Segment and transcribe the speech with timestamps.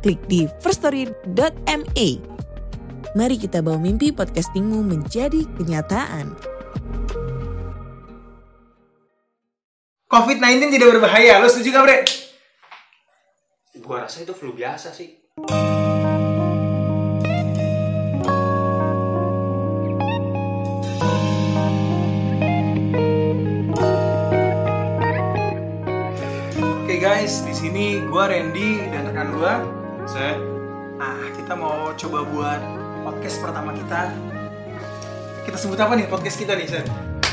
[0.00, 2.08] klik di firststory.me.
[3.10, 6.30] Mari kita bawa mimpi podcastingmu menjadi kenyataan.
[10.10, 11.98] COVID-19 tidak berbahaya, lo setuju gak Bre?
[13.78, 15.18] Gua rasa itu flu biasa sih.
[26.58, 29.79] Oke guys, di sini gua Randy dan rekan gua.
[30.10, 30.34] Saya
[30.98, 32.60] Ah, kita mau coba buat
[33.06, 34.10] podcast pertama kita.
[35.46, 36.84] Kita sebut apa nih podcast kita nih, Sen?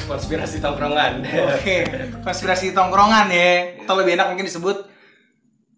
[0.07, 1.19] konspirasi tongkrongan.
[1.57, 1.83] Oke,
[2.23, 3.81] konspirasi tongkrongan ya.
[3.83, 4.87] Atau lebih enak mungkin disebut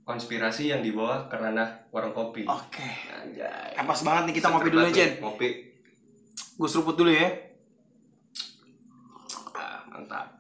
[0.06, 2.46] konspirasi yang dibawa ke ranah warung kopi.
[2.46, 2.86] Oke.
[3.10, 3.74] Anjay.
[3.74, 5.18] Eh, pas banget nih kita ngopi dulu, Jen.
[5.24, 5.50] Ngopi.
[6.60, 7.32] Gue seruput dulu ya.
[9.58, 10.36] Ah, mantap.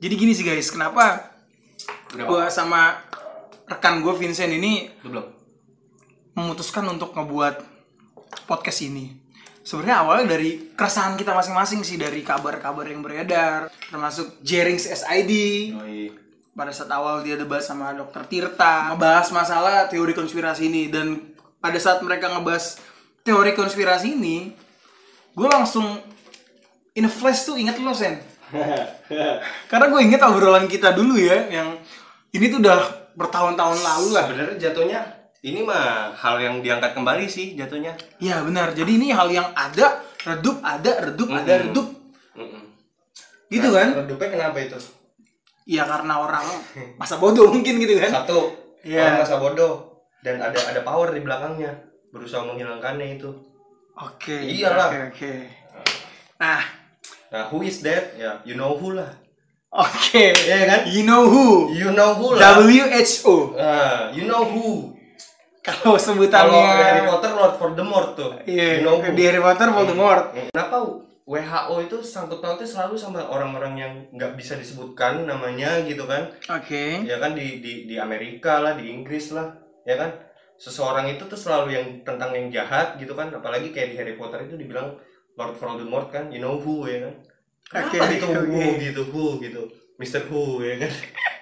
[0.00, 1.32] Jadi gini sih guys, kenapa
[2.16, 2.98] gua sama
[3.70, 5.26] rekan gue Vincent ini Lu belum?
[6.34, 7.62] memutuskan untuk ngebuat
[8.46, 9.14] podcast ini.
[9.60, 15.32] Sebenarnya awalnya dari keresahan kita masing-masing sih dari kabar-kabar yang beredar, termasuk Jerings SID.
[15.76, 16.10] Yoi.
[16.50, 21.30] Pada saat awal dia debat sama Dokter Tirta, ngebahas masalah teori konspirasi ini dan
[21.62, 22.80] pada saat mereka ngebahas
[23.22, 24.50] teori konspirasi ini,
[25.36, 26.00] gue langsung
[26.96, 28.18] in a flash tuh inget lo sen.
[29.70, 31.78] Karena gue inget obrolan kita dulu ya, yang
[32.34, 34.24] ini tuh udah bertahun-tahun lalu lah.
[34.28, 35.00] Sebenarnya jatuhnya
[35.40, 37.96] ini mah hal yang diangkat kembali sih jatuhnya.
[38.20, 38.76] Iya benar.
[38.76, 41.64] Jadi ini hal yang ada, redup, ada, redup, ada, Mm-mm.
[41.70, 41.86] redup.
[42.36, 42.62] Mm-mm.
[43.48, 43.88] Gitu Nah, kan?
[44.04, 44.78] Redupnya kenapa itu?
[45.64, 46.46] Iya karena orang
[46.98, 48.22] masa bodoh mungkin gitu kan.
[48.22, 48.52] Satu,
[48.82, 49.00] Iya.
[49.00, 49.74] orang masa bodoh
[50.20, 51.72] dan ada ada power di belakangnya
[52.10, 53.30] berusaha menghilangkannya itu.
[53.96, 54.34] Oke.
[54.34, 54.88] Iyalah.
[54.88, 55.32] Oke, oke.
[56.40, 56.62] Nah,
[57.30, 58.18] Nah, who is that?
[58.18, 59.06] Ya, you know who lah.
[59.72, 60.24] Oke.
[60.34, 60.80] Iya kan?
[60.90, 61.70] You know who?
[61.70, 62.58] You know who lah.
[62.62, 63.34] WHO.
[63.58, 64.94] Ah, you know who.
[65.60, 68.32] Kalau Kalau sebutannya Harry Potter Lord Voldemort tuh.
[68.48, 69.12] Iya, you know who.
[69.12, 70.32] di Harry Potter Voldemort.
[70.50, 70.76] Kenapa
[71.30, 76.32] WHO itu sangkut pautnya selalu sama orang-orang yang nggak bisa disebutkan namanya gitu kan?
[76.50, 77.06] Oke.
[77.06, 79.52] Ya kan di di di Amerika lah, di Inggris lah,
[79.86, 80.10] ya kan?
[80.58, 84.42] Seseorang itu tuh selalu yang tentang yang jahat gitu kan, apalagi kayak di Harry Potter
[84.48, 84.98] itu dibilang
[85.38, 87.14] Lord Voldemort kan, you know who ya kan?
[87.70, 88.42] Oke, gitu oke.
[88.44, 89.62] who gitu who gitu,
[89.96, 90.26] Mr.
[90.26, 90.90] Who ya kan?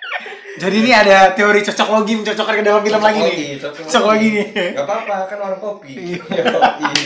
[0.63, 3.63] Jadi ini ada teori cocok logi mencocokkan ke dalam film lagi nih.
[3.63, 4.47] Cocok lagi nih.
[4.75, 5.93] Gak apa-apa kan warung kopi.
[5.95, 6.19] Iya.
[6.83, 7.03] Yoi.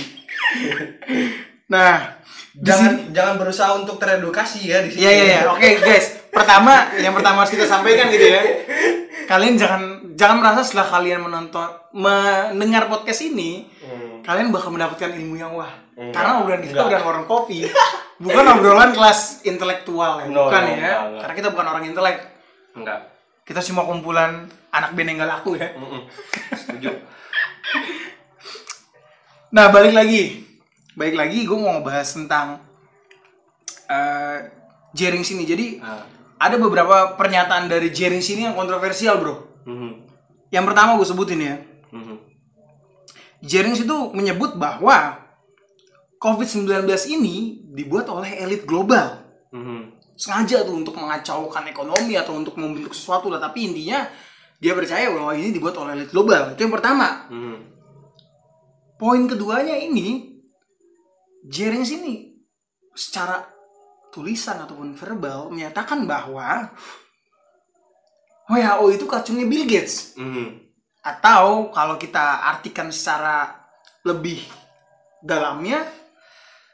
[1.68, 2.16] Nah,
[2.56, 5.00] jangan sini- jangan berusaha untuk teredukasi ya di sini.
[5.00, 5.40] Iya iya iya.
[5.46, 8.42] Oke guys, pertama yang pertama harus kita sampaikan gitu ya.
[9.24, 14.11] Kalian jangan jangan merasa setelah kalian menonton mendengar podcast ini Hmm.
[14.22, 15.70] Kalian bakal mendapatkan ilmu yang wah.
[15.98, 16.14] Enggak.
[16.14, 16.88] Karena obrolan kita Enggak.
[16.88, 17.56] udah warung kopi.
[18.22, 20.26] Bukan obrolan kelas intelektual ya.
[20.30, 20.74] No, bukan no, ya.
[20.74, 21.20] enggak, enggak.
[21.20, 22.18] Karena kita bukan orang intelek.
[22.72, 22.98] Enggak.
[23.42, 25.68] Kita cuma kumpulan anak gak laku ya.
[25.74, 26.00] Mm-mm.
[26.54, 26.90] Setuju.
[29.52, 30.48] Nah, balik lagi.
[30.96, 32.56] Balik lagi gue mau ngebahas tentang
[33.84, 34.48] eh
[34.96, 35.44] Jering sini.
[35.44, 36.08] Jadi Ah.
[36.40, 39.64] ada beberapa pernyataan dari Jering sini yang kontroversial, Bro.
[39.68, 40.08] Mhm.
[40.48, 41.56] Yang pertama gue sebutin ya.
[41.92, 42.31] Mhm.
[43.42, 45.18] Jerings itu menyebut bahwa
[46.22, 49.18] COVID-19 ini dibuat oleh elit global.
[49.50, 49.98] Mhm.
[50.14, 53.42] Sengaja tuh untuk mengacaukan ekonomi atau untuk membentuk sesuatu lah.
[53.42, 54.06] Tapi intinya
[54.62, 56.54] dia percaya bahwa ini dibuat oleh elit global.
[56.54, 57.26] Itu yang pertama.
[57.26, 57.56] Mhm.
[59.02, 60.38] Poin keduanya ini,
[61.42, 62.38] Jerings ini
[62.94, 63.42] secara
[64.14, 66.70] tulisan ataupun verbal menyatakan bahwa
[68.46, 70.14] WHO itu kacungnya Bill Gates.
[70.14, 70.61] Mhm.
[71.02, 73.50] Atau kalau kita artikan secara
[74.02, 74.38] lebih
[75.18, 75.82] dalamnya,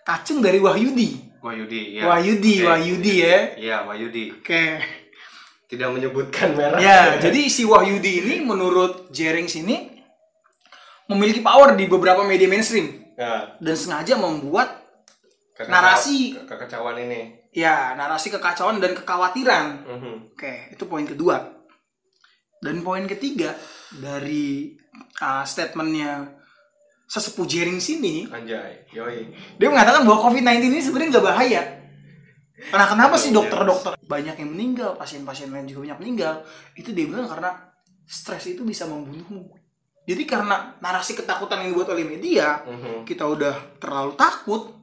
[0.03, 1.41] kacung dari Wahyudi.
[1.41, 2.05] Wahyudi ya.
[2.07, 2.67] Wahyudi, Oke.
[2.67, 3.37] Wahyudi ya.
[3.57, 4.25] Iya, Wahyudi.
[4.37, 4.65] Oke.
[5.67, 6.81] Tidak menyebutkan merek.
[6.81, 10.01] Ya, jadi si Wahyudi ini menurut Jerings ini
[11.07, 14.81] memiliki power di beberapa media mainstream Ya, dan sengaja membuat
[15.53, 16.19] kekacau- Narasi.
[16.35, 17.21] ke- kekacauan ini.
[17.51, 19.67] ya narasi kekacauan dan kekhawatiran.
[19.83, 20.15] Mhm.
[20.31, 21.58] Oke, itu poin kedua.
[22.59, 23.55] Dan poin ketiga
[23.95, 24.75] dari
[25.23, 26.27] uh, statementnya
[27.09, 29.33] sesepuh Jering sini, Anjay, yoi.
[29.57, 31.63] dia mengatakan bahwa COVID-19 ini sebenarnya nggak bahaya.
[32.75, 33.39] Nah, kenapa sih Iya.
[33.39, 36.43] dokter-dokter banyak yang meninggal, pasien-pasien lain juga banyak meninggal?
[36.75, 37.55] Itu dia bilang karena
[38.05, 39.55] stres itu bisa membunuhmu.
[40.05, 43.07] Jadi karena narasi ketakutan yang dibuat oleh media, Mhm.
[43.07, 44.75] kita udah terlalu takut,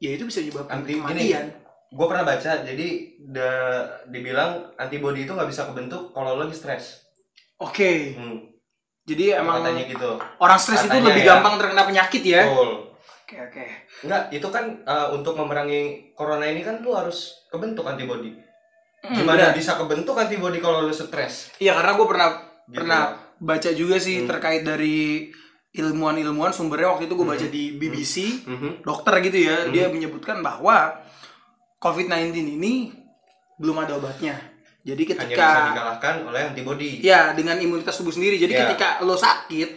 [0.00, 1.46] ya itu bisa menyebabkan kematian.
[1.88, 2.88] Gue pernah baca jadi
[3.18, 7.04] da- dibilang antibody itu nggak bisa kebentuk kalau lo lagi stres
[7.58, 8.38] Oke, hmm.
[9.02, 11.34] jadi emang katanya gitu orang stres itu lebih ya.
[11.34, 12.46] gampang terkena penyakit ya?
[12.46, 12.70] Betul.
[13.18, 13.64] Oke oke.
[14.00, 15.82] Enggak, itu kan uh, untuk memerangi
[16.14, 18.30] corona ini kan lu harus kebentuk antibody.
[19.00, 21.50] Hmm, Gimana bisa kebentuk antibody kalau lu stres?
[21.56, 22.28] Iya karena gue pernah
[22.68, 22.76] Gitu.
[22.76, 23.00] pernah
[23.38, 24.28] baca juga sih Hmm.
[24.28, 25.32] terkait dari
[25.72, 27.50] ilmuwan-ilmuwan sumbernya waktu itu gue baca Hmm.
[27.50, 28.14] di BBC
[28.44, 28.70] Mhm.
[28.82, 29.72] dokter gitu ya Hmm.
[29.72, 30.94] dia menyebutkan bahwa
[31.78, 32.90] COVID-19 ini
[33.54, 34.34] belum ada obatnya.
[34.80, 36.90] Jadi Hanya bisa ketika dikalahkan oleh antibody.
[37.00, 38.34] ya dengan imunitas tubuh sendiri.
[38.36, 38.60] Jadi Ya.
[38.64, 39.68] ketika lo sakit,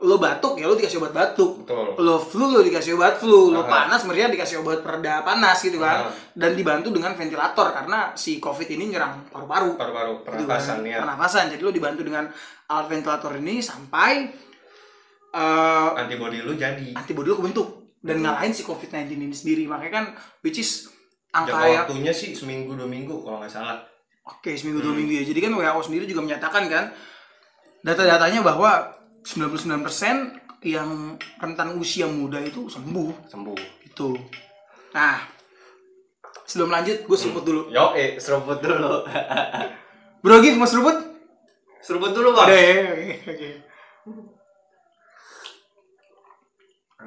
[0.00, 1.64] lo batuk ya lo dikasih obat batuk.
[1.64, 1.98] Betul.
[1.98, 3.68] Lo flu lo dikasih obat flu, lo Aha.
[3.68, 6.06] panas meriah dikasih obat pereda panas gitu kan.
[6.06, 6.12] Aha.
[6.32, 9.74] Dan dibantu dengan ventilator karena si COVID ini nyerang paru-paru.
[9.74, 10.32] Paru-paru Gitu kan.
[10.38, 10.98] pernapasan ya.
[10.98, 11.44] Pernapasan.
[11.50, 12.24] Jadi lo dibantu dengan
[12.66, 14.12] alat ventilator ini sampai
[15.30, 16.90] eh, Antibody lu jadi.
[16.92, 17.68] antibody lo kebentuk
[17.98, 18.24] dan Hmm.
[18.24, 19.62] ngalahin si COVID-19 ini sendiri.
[19.64, 20.04] Makanya kan
[20.40, 20.90] which is
[21.30, 23.78] angka Jangka yang waktunya sih seminggu dua minggu kalau nggak salah.
[24.22, 25.00] oke seminggu dua Hmm.
[25.00, 25.24] minggu ya.
[25.24, 26.84] Jadi kan WHO sendiri juga menyatakan kan
[27.80, 28.70] data-datanya bahwa
[29.22, 30.90] 99% yang
[31.36, 33.56] rentan usia muda itu sembuh Sembuh.
[33.82, 34.12] gitu.
[34.90, 35.24] Nah,
[36.42, 37.62] sebelum lanjut gue seruput dulu.
[37.68, 39.06] Yo, eh seruput dulu.
[40.20, 40.96] Bro Gif mau seruput?
[41.80, 42.48] seruput dulu, Udah Bang.
[42.50, 43.48] ya, oke, oke.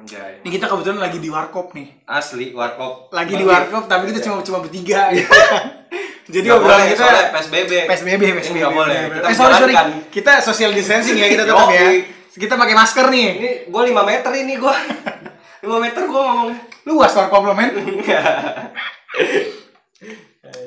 [0.04, 0.44] Anjay.
[0.44, 2.04] Ini kita kebetulan lagi di warkop nih.
[2.04, 3.08] Asli warkop.
[3.08, 5.08] Lagi di Bang, warkop tapi kita cuma cuma bertiga.
[5.10, 5.24] gitu.
[6.34, 7.72] Jadi Nggak obrolan boleh, kita PSBB.
[7.88, 8.56] PSBB, PSBB.
[8.60, 8.96] nggak boleh.
[9.08, 9.74] Kita eh, sorry, sorry.
[10.08, 11.88] Kita social distancing ya, kita tetap ya.
[12.30, 13.28] Kita pakai masker nih.
[13.32, 14.76] Ini gua 5 meter ini gua.
[15.64, 16.56] 5 meter gua ngomongnya.
[16.84, 17.72] Luas warkop lo, men.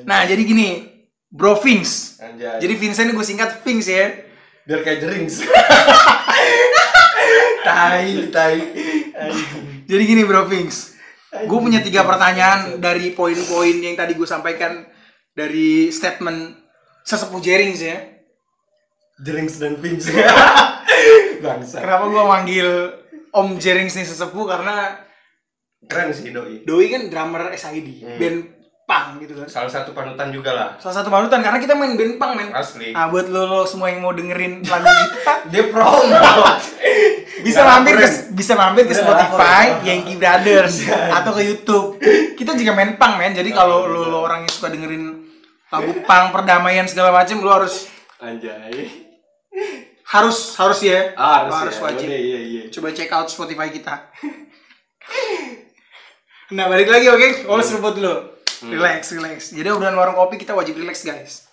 [0.02, 0.98] Nah, jadi gini.
[1.28, 2.18] Bro Vince.
[2.18, 2.58] Anjay.
[2.58, 4.06] Jadi Vincent ini gue singkat Vince ya.
[4.64, 5.44] biar kayak jerings.
[7.60, 8.56] Tai, tai.
[9.90, 10.94] Jadi gini Bro Vince.
[11.44, 14.86] Gue punya tiga pertanyaan dari poin-poin yang tadi gue sampaikan
[15.30, 16.56] dari statement
[17.02, 17.98] sesepuh Jerings ya.
[19.18, 20.06] jerings dan pins.
[21.44, 21.82] Bangsa.
[21.82, 22.68] Kenapa gue manggil
[23.28, 24.94] Om Jerings nih sesepuh karena
[25.78, 26.62] Keren sih doi.
[26.62, 28.18] Doi kan drummer SID, Hmm.
[28.18, 28.38] band
[28.84, 29.46] punk gitu kan.
[29.46, 30.68] Salah satu panutan juga lah.
[30.78, 32.50] Salah satu panutan karena kita main band punk men.
[32.50, 32.90] Asli.
[32.90, 36.02] Nah buat lo, lo semua yang mau dengerin lagu kita Dia promo.
[37.42, 39.64] Bisa mampir ke bisa mampir ke Udah, Spotify.
[39.84, 41.86] Yankee Brothers atau ke YouTube.
[42.34, 43.34] Kita juga main punk men.
[43.34, 45.26] Jadi kalau lo, lo orang yang suka dengerin
[45.68, 47.86] lagu punk perdamaian segala macam lo harus
[48.18, 49.06] Anjay.
[50.08, 51.12] harus harus ya.
[51.14, 51.82] Ah, Lo harus, ya.
[51.84, 52.08] wajib.
[52.08, 52.62] Boleh, iya iya.
[52.72, 53.94] Coba check out Spotify kita.
[56.56, 58.14] nah balik lagi oke, oh seruput dulu.
[58.58, 58.74] Hmm.
[58.74, 59.38] Relax, relax.
[59.52, 61.46] Jadi obrolan warung kopi kita wajib relax guys.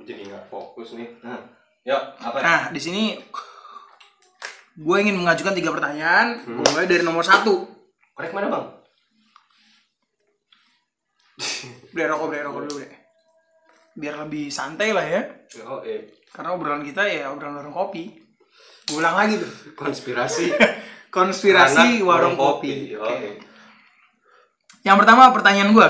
[0.00, 1.06] Jadi nggak fokus nih.
[1.22, 1.44] Nah.
[1.84, 2.36] Yuk, apa?
[2.40, 3.12] Nah di sini
[4.74, 6.42] gue ingin mengajukan tiga pertanyaan.
[6.42, 6.58] Hmm.
[6.58, 7.66] Gue mulai dari nomor satu.
[8.14, 8.66] Korek mana, Bang?
[11.94, 12.92] Beli rokok, beli rokok dulu deh.
[13.94, 15.22] Biar lebih santai lah ya.
[15.66, 16.26] Oh, eh.
[16.34, 18.10] Karena obrolan kita ya obrolan warung kopi.
[18.90, 19.50] Gue ulang lagi tuh.
[19.82, 20.50] Konspirasi.
[21.14, 22.98] Konspirasi Anak warung kopi.
[22.98, 23.14] Oke.
[23.14, 23.34] eh.
[24.82, 25.88] Yang pertama pertanyaan gue,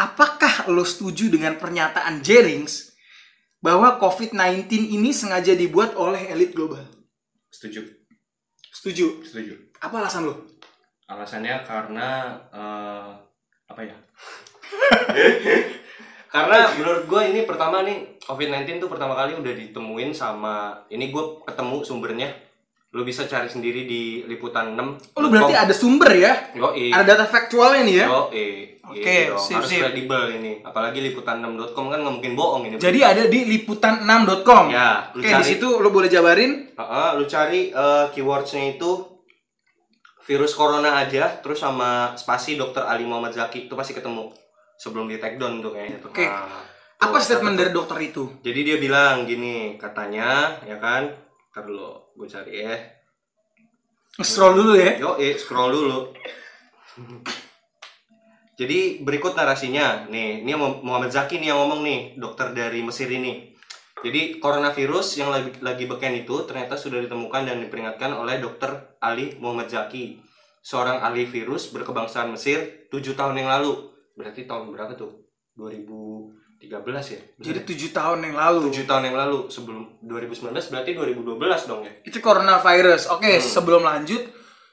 [0.00, 2.90] apakah lo setuju dengan pernyataan Jerings
[3.60, 4.66] bahwa COVID-19
[4.98, 6.97] ini sengaja dibuat oleh elit global?
[7.48, 7.82] Setuju.
[8.72, 9.06] Setuju.
[9.24, 9.54] Setuju.
[9.80, 10.34] Apa alasan lo?
[11.08, 13.10] Alasannya karena eh,
[13.68, 13.96] apa ya?
[16.34, 21.24] karena menurut gue ini pertama nih COVID-19 tuh pertama kali udah ditemuin sama ini gue
[21.48, 22.28] ketemu sumbernya.
[22.88, 25.12] Lu bisa cari sendiri di liputan 6.
[25.12, 26.32] Oh, lo berarti ada sumber ya?
[26.56, 28.06] Yo, Ada data faktualnya nih ya?
[28.08, 28.80] Yo, eh.
[28.88, 29.44] Oke, Gitu dong.
[29.44, 30.52] sip, harus kredibel ini.
[30.64, 32.80] Apalagi liputan6.com kan nggak mungkin bohong ini.
[32.80, 34.64] Jadi ada di liputan6.com.
[34.72, 35.36] Ya, lu Oke, cari.
[35.36, 36.72] di situ lo boleh jabarin.
[36.72, 39.20] Heeh, lu cari eh, keywordsnya itu
[40.24, 44.32] virus corona aja, terus sama spasi dokter Ali Muhammad Zaki itu pasti ketemu
[44.76, 46.08] sebelum di take down tuh kayaknya tuh.
[46.08, 46.24] Oke.
[46.24, 46.64] Nah,
[46.98, 48.40] Apa statement dari dokter itu?
[48.40, 51.06] Jadi dia bilang gini, katanya ya kan,
[51.58, 52.78] ntar dulu gue cari ya.
[54.22, 54.94] Scroll dulu ya.
[54.94, 56.14] Yo, eh, scroll dulu.
[58.54, 60.06] Jadi berikut narasinya.
[60.06, 63.58] Nih, ini Muhammad Zaki nih yang ngomong nih, dokter dari Mesir ini.
[63.98, 69.34] Jadi coronavirus yang lagi, lagi beken itu ternyata sudah ditemukan dan diperingatkan oleh dokter Ali
[69.42, 70.22] Muhammad Zaki,
[70.62, 73.90] seorang ahli virus berkebangsaan Mesir 7 tahun yang lalu.
[74.14, 75.26] Berarti tahun berapa tuh?
[76.58, 77.20] 2013 ya?
[77.38, 78.74] Jadi tujuh tahun yang lalu.
[78.74, 81.92] 7 tahun yang lalu sebelum 2019 berarti 2012 dong ya.
[82.02, 83.14] Itu coronavirus.
[83.14, 84.26] Oke, sebelum lanjut,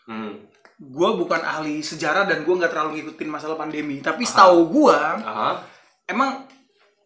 [0.06, 0.38] Hmm.
[0.78, 4.02] gue bukan ahli sejarah dan gue nggak terlalu ngikutin masalah pandemi.
[4.02, 5.62] Tapi setahu gue, Aha.
[6.06, 6.46] emang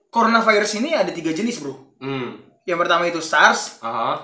[0.10, 1.76] coronavirus ini ada tiga jenis bro.
[2.00, 2.40] Hmm.
[2.64, 4.20] Yang pertama itu SARS, Aha.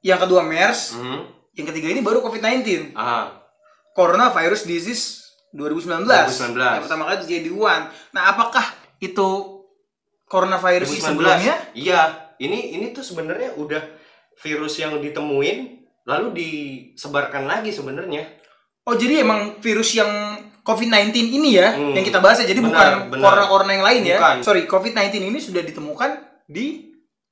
[0.00, 1.20] yang kedua MERS, Mhm.
[1.56, 2.92] yang ketiga ini baru COVID-19.
[2.96, 3.36] Aha.
[3.92, 6.08] Coronavirus Disease 2019.
[6.08, 6.76] 2019.
[6.80, 7.82] Yang pertama kali terjadi di Wuhan.
[8.12, 8.64] Nah, apakah
[9.00, 9.28] itu
[10.30, 11.02] coronavirus 2019.
[11.02, 11.54] sebelumnya?
[11.74, 12.00] Iya,
[12.38, 13.82] ini ini tuh sebenarnya udah
[14.38, 15.58] virus yang ditemuin
[16.06, 18.24] lalu disebarkan lagi sebenarnya.
[18.86, 20.08] Oh, jadi emang virus yang
[20.62, 21.92] COVID-19 ini ya Hmm.
[21.92, 22.46] yang kita bahas ya.
[22.46, 24.16] Jadi Benar, bukan corona-corona yang lain ya.
[24.16, 24.36] Bukan.
[24.40, 26.10] Sorry, COVID-19 ini sudah ditemukan
[26.46, 26.88] di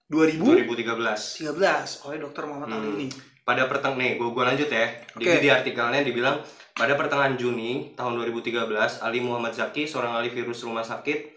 [0.08, 2.02] 2013 2013.
[2.04, 2.44] oleh Dr.
[2.44, 2.78] Muhammad Hmm.
[2.78, 3.06] Ali ini.
[3.44, 4.86] Pada perteng nih, gua, gua lanjut ya.
[5.14, 5.40] Jadi Oke.
[5.40, 6.36] di artikelnya dibilang
[6.74, 11.32] pada pertengahan Juni tahun 2013, Ali Muhammad Zaki, seorang ahli virus rumah sakit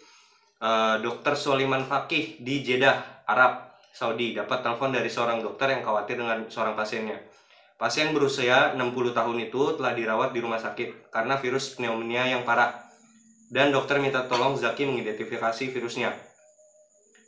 [0.61, 1.33] eh, Dr.
[1.33, 6.77] Soliman Fakih di Jeddah, Arab Saudi, dapat telepon dari seorang dokter yang khawatir dengan seorang
[6.77, 7.19] pasiennya.
[7.81, 12.77] Pasien berusia 60 tahun itu telah dirawat di rumah sakit karena virus pneumonia yang parah.
[13.49, 16.13] Dan dokter minta tolong Zaki mengidentifikasi virusnya.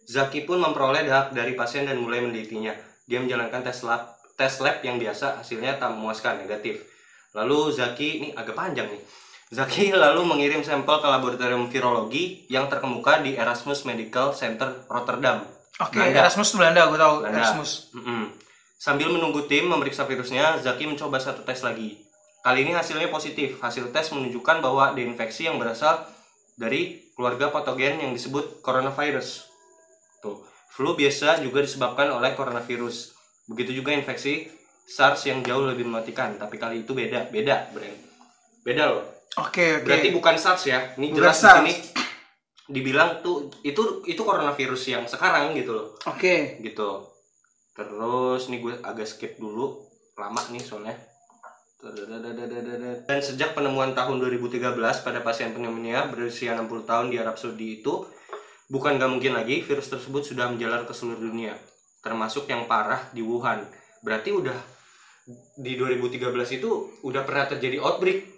[0.06, 2.72] Zaki pun memperoleh hak dari pasien dan mulai menelitinya.
[3.10, 6.86] Dia menjalankan tes lab, tes lab yang biasa, hasilnya tak memuaskan, negatif.
[7.34, 9.04] Lalu Zaki, ini agak panjang nih.
[9.54, 15.46] Zaki lalu mengirim sampel ke laboratorium virologi yang terkemuka di Erasmus Medical Center Rotterdam.
[15.78, 16.26] Oke, Belanda.
[16.26, 17.38] Erasmus tuh Belanda, gue tahu Belanda.
[17.38, 17.72] Erasmus.
[17.94, 18.24] Mm-mm.
[18.82, 22.02] Sambil menunggu tim memeriksa virusnya, Zaki mencoba satu tes lagi.
[22.42, 23.62] Kali ini hasilnya positif.
[23.62, 26.02] Hasil tes menunjukkan bahwa ada infeksi yang berasal
[26.58, 29.48] dari keluarga patogen yang disebut coronavirus.
[30.26, 30.42] Tuh,
[30.74, 33.14] flu biasa juga disebabkan oleh coronavirus.
[33.46, 34.50] Begitu juga infeksi
[34.90, 37.96] SARS yang jauh lebih mematikan, tapi kali itu beda, beda, Bren.
[38.66, 39.04] Beda loh.
[39.42, 39.86] Oke, oke.
[39.88, 40.80] Berarti bukan SARS ya.
[40.98, 41.74] Ini Bukan jelas di sini
[42.72, 46.64] dibilang tuh itu itu coronavirus yang sekarang gitu loh Oke.
[46.64, 47.12] gitu
[47.76, 49.84] terus nih gue agak skip dulu
[50.16, 50.96] lama nih soalnya
[53.04, 58.08] dan sejak penemuan tahun 2013 pada pasien pneumonia berusia 60 tahun di Arab Saudi itu
[58.72, 61.60] bukan gak mungkin lagi virus tersebut sudah menjalar ke seluruh dunia
[62.00, 63.68] termasuk yang parah di Wuhan
[64.00, 64.56] berarti udah
[65.60, 66.24] di 2013
[66.56, 68.33] itu udah pernah terjadi outbreak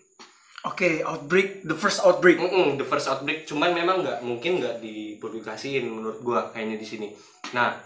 [0.66, 2.42] Oke, outbreak, the first outbreak.
[2.42, 3.46] Mm-mm, the first outbreak.
[3.46, 7.08] Cuman memang nggak mungkin nggak dipublikasiin menurut gua kayaknya di sini.
[7.54, 7.78] Nah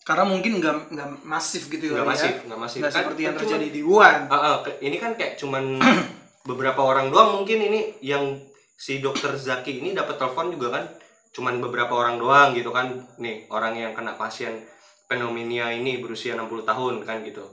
[0.00, 2.08] Karena mungkin nggak nggak masif gitu nggak ya.
[2.08, 2.78] masif nggak masif.
[2.80, 4.18] Nggak Kan- seperti yang kan terjadi cuman- di Wuhan.
[4.28, 5.64] Ah, ke- ini kan kayak cuman
[6.48, 8.36] beberapa orang doang mungkin ini yang
[8.74, 10.84] si dokter Zaki ini dapat telepon juga kan.
[11.32, 12.88] Cuman beberapa orang doang gitu kan.
[13.16, 14.64] Nih orang yang kena pasien
[15.08, 17.44] pneumonia ini berusia 60 tahun kan gitu.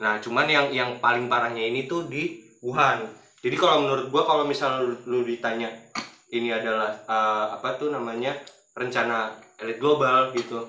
[0.00, 3.04] Nah cuman yang yang paling parahnya ini tuh di Wuhan
[3.44, 5.68] jadi kalau menurut gua kalau misal lu, lu ditanya
[6.32, 8.34] ini adalah eh, apa tuh namanya
[8.76, 10.68] rencana elit global gitu.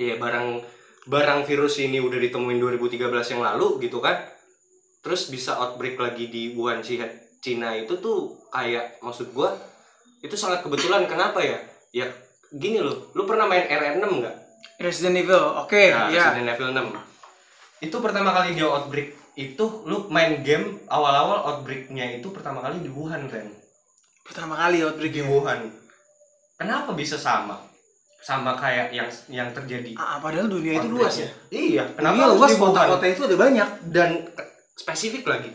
[0.00, 0.64] Iya barang
[1.04, 4.22] barang virus ini udah ditemuin 2013 yang lalu gitu kan
[5.02, 7.02] terus bisa outbreak lagi di Wuhan Ci-
[7.42, 9.52] Cina itu tuh kayak maksud gua
[10.22, 11.04] itu sangat kebetulan.
[11.10, 11.58] Kenapa ya?
[11.90, 12.06] Ya
[12.48, 14.36] gini loh lu pernah main RR6 nggak?
[14.78, 15.42] Resident Evil.
[15.62, 16.32] Oke, nah, ya.
[16.32, 17.12] Resident Evil 6
[17.82, 22.90] itu pertama kali dia outbreak itu lu main game awal-awal outbreaknya itu pertama kali di
[22.92, 23.48] Wuhan kan
[24.22, 25.66] Pertama kali outbreak di Wuhan.
[26.54, 27.58] Kenapa bisa sama?
[28.22, 29.98] Sama kayak yang yang terjadi?
[29.98, 31.26] Ah, padahal dunia itu luas ya.
[31.50, 33.68] iya Dunia harus luas, kota-kota itu ada banyak.
[33.90, 34.10] dan
[34.78, 35.50] spesifik lagi.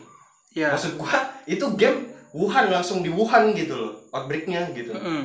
[0.51, 0.73] Ya.
[0.73, 1.15] maksud gua
[1.45, 4.91] itu game Wuhan langsung di Wuhan gitu loh outbreaknya gitu.
[4.91, 5.23] Mm-mm.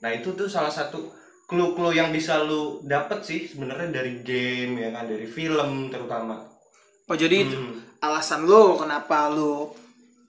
[0.00, 1.12] nah itu tuh salah satu
[1.44, 5.04] clue-clue yang bisa lu dapet sih sebenarnya dari game ya kan?
[5.06, 6.42] Dari film terutama.
[7.06, 7.76] Oh, jadi itu Hmm.
[8.00, 9.76] Alasan lo kenapa lo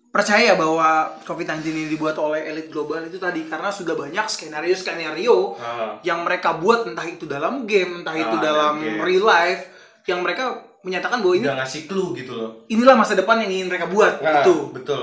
[0.08, 0.88] percaya bahwa
[1.24, 6.52] COVID-19 ini dibuat oleh elit global itu tadi karena sudah banyak skenario-skenario Ah, yang mereka
[6.54, 9.00] buat entah itu dalam game, entah itu Ah, dalam game.
[9.00, 9.72] real life
[10.04, 10.52] yang mereka
[10.82, 14.20] menyatakan bahwa ini udah ngasih clue gitu loh inilah masa depan yang ingin mereka buat
[14.20, 14.74] Nah, itu.
[14.74, 15.02] betul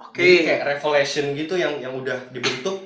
[0.00, 0.18] Oke.
[0.18, 2.82] jadi kayak revelation gitu yang yang udah dibentuk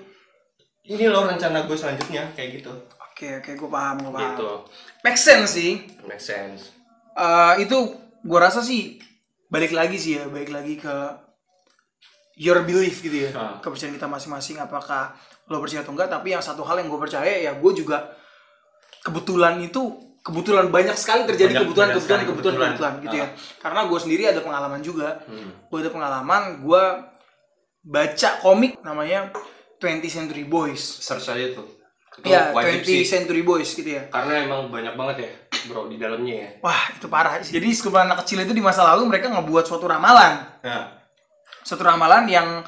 [0.84, 2.72] ini loh rencana gue selanjutnya kayak gitu
[3.06, 4.24] Oke, oke, gue paham, gue paham.
[4.26, 4.50] gitu
[5.00, 5.72] Make sense sih.
[6.02, 6.68] make sense
[7.14, 7.78] Eh, itu
[8.20, 8.98] gue rasa sih
[9.52, 10.94] balik lagi sih ya, balik lagi ke
[12.35, 13.61] your belief gitu ya, Ah.
[13.61, 14.56] kepercayaan kita masing-masing.
[14.56, 15.12] Apakah
[15.47, 16.09] lo percaya atau enggak?
[16.09, 18.16] Tapi yang satu hal yang gue percaya ya, gue juga
[19.02, 19.82] kebetulan itu
[20.23, 22.71] kebetulan banyak sekali terjadi Banyak- kebetulan banyak kebetulan sekali kebetulan kebetulan.
[22.73, 23.26] kebetulan gitu ya.
[23.26, 23.30] Ah.
[23.61, 25.09] Karena gue sendiri ada pengalaman juga.
[25.28, 25.50] Hmm.
[25.68, 26.82] Gue ada pengalaman, gue
[27.82, 29.28] baca komik namanya
[29.76, 30.80] 20 Century Boys.
[30.80, 31.66] search aja tuh
[32.12, 34.04] itu Ya, wajib 20 sih Century Boys gitu ya.
[34.09, 35.31] karena emang banyak banget ya
[35.62, 37.38] bro di dalamnya ya Wah, itu parah.
[37.38, 40.42] Jadi sekumpulan anak kecil itu di masa lalu mereka ngebuat suatu ramalan.
[40.61, 40.99] nah
[41.62, 42.61] Suatu ramalan yang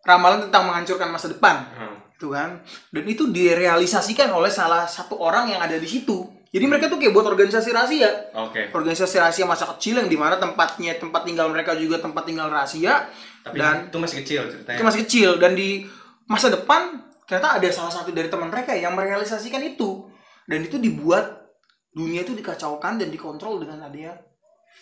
[0.00, 1.68] ramalan tentang menghancurkan masa depan.
[1.68, 1.96] hmm.
[2.16, 2.64] Gitu kan.
[2.88, 6.24] Dan itu direalisasikan oleh salah satu orang yang ada di situ.
[6.48, 8.10] Jadi mereka tuh kayak buat organisasi rahasia.
[8.32, 12.48] oke Organisasi rahasia masa kecil yang di mana tempatnya tempat tinggal mereka juga tempat tinggal
[12.48, 13.08] rahasia.
[13.42, 15.82] tapi dan itu masih kecil ceritanya itu masih kecil dan di
[16.24, 20.04] masa depan ternyata ada salah satu dari teman mereka yang merealisasikan itu
[20.44, 21.48] dan itu dibuat
[21.88, 24.20] dunia itu dikacaukan dan dikontrol dengan adanya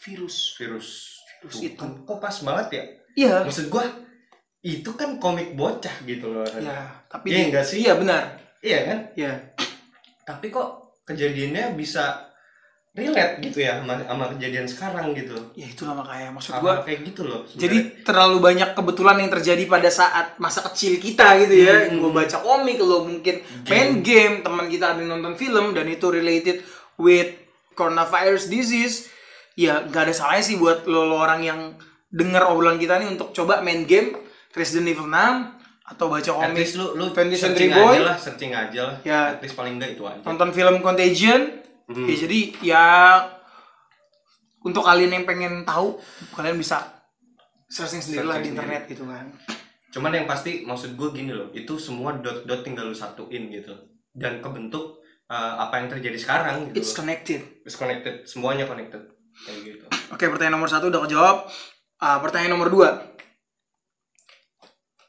[0.02, 0.59] virus.
[0.59, 1.78] virus Virus Tuh, itu.
[1.78, 3.35] kan kok pas banget ya Iya.
[3.47, 3.87] maksud gua
[4.61, 7.87] itu kan komik bocah gitu loh Ya, tapi Iya enggak sih?
[7.87, 8.23] Iya benar.
[8.61, 9.33] iya kan Iya.
[10.26, 12.29] tapi kok kejadiannya bisa
[12.90, 17.00] relate gitu ya sama, sama kejadian sekarang gitu Ya itulah makanya maksud Hal-hal gua kayak
[17.06, 17.62] gitu loh sebenarnya.
[17.62, 21.87] Jadi terlalu banyak kebetulan yang terjadi pada saat masa kecil kita gitu ya.
[21.87, 22.02] Hmm.
[22.02, 23.38] Gue baca komik, lo mungkin
[23.70, 26.66] main game, teman kita ada yang nonton film dan itu related
[26.99, 27.30] with
[27.73, 29.06] coronavirus disease.
[29.54, 31.61] Ya nggak ada salahnya sih buat lo, lo orang yang
[32.11, 34.18] dengar obrolan kita nih untuk coba main game
[34.50, 35.14] Resident Evil 6
[35.94, 37.94] atau baca at komik, least lu lu 20th Century searching Boy.
[37.94, 39.20] aja lah searching aja lah Ya.
[39.35, 41.42] at least paling enggak itu aja nonton film Contagion.
[41.90, 42.06] Hmm.
[42.06, 42.85] Ya jadi ya
[44.61, 45.99] untuk kalian yang pengen tahu,
[46.30, 46.78] kalian bisa
[47.66, 49.26] searching sendiri lah di internet gitu kan.
[49.90, 53.75] cuman yang pasti maksud gue gini loh itu semua dot dot tinggal lu satuin gitu
[54.11, 57.42] dan kebentuk uh, apa yang terjadi sekarang gitu It's connected.
[57.62, 59.02] It's connected semuanya connected
[59.40, 61.37] kayak gitu Oke, pertanyaan nomor satu udah kejawab.
[61.99, 63.02] Ah, pertanyaan nomor dua.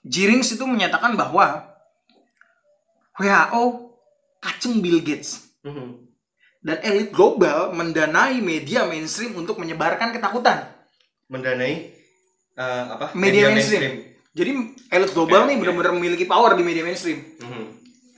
[0.02, 1.62] Jirings itu menyatakan bahwa
[3.18, 3.64] WHO
[4.40, 6.10] kacung Bill Gates Mhm.
[6.62, 10.70] Dan elit global mendanai media mainstream untuk menyebarkan ketakutan.
[11.32, 11.96] mendanai
[12.60, 14.04] uh, apa Media, mainstream.
[14.36, 14.52] Jadi
[14.92, 17.20] elit global Oke, nih benar-benar memiliki power di media mainstream.
[17.40, 17.66] Mhm.